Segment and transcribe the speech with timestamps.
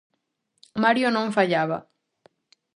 [0.83, 1.77] Mario non fallaba.